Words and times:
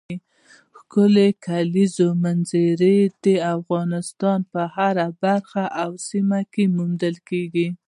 ښکلې 0.77 1.29
کلیزو 1.45 2.07
منظره 2.23 2.93
د 3.23 3.25
افغانستان 3.55 4.39
په 4.51 4.61
هره 4.75 5.07
برخه 5.23 5.63
او 5.81 5.91
سیمه 6.07 6.41
کې 6.53 6.63
موندل 6.77 7.15
کېږي. 7.29 7.67